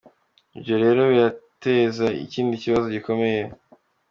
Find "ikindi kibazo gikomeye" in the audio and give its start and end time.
2.25-3.41